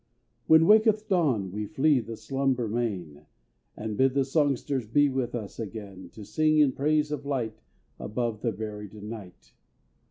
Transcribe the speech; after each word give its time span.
When 0.47 0.65
waketh 0.65 1.07
dawn, 1.09 1.51
we 1.51 1.67
flee 1.67 1.99
The 1.99 2.17
slumber 2.17 2.67
main, 2.67 3.27
And 3.77 3.97
bid 3.97 4.15
the 4.15 4.25
songsters 4.25 4.87
be 4.87 5.09
With 5.09 5.35
us 5.35 5.59
again 5.59 6.09
To 6.13 6.23
sing 6.25 6.57
in 6.57 6.71
praise 6.71 7.11
of 7.11 7.23
light 7.23 7.61
Above 7.99 8.41
the 8.41 8.51
buried 8.51 8.95
night. 8.95 9.53